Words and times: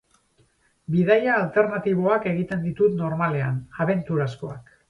Bidaia 0.95 1.35
alternatiboak 1.41 2.27
egiten 2.33 2.65
ditut 2.67 2.99
normalean, 3.05 3.63
abenturazkoak. 3.87 4.79